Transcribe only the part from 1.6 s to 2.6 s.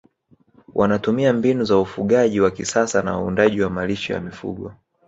za ufugaji wa